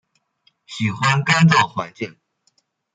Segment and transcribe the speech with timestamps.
[0.65, 2.17] 喜欢干燥环境。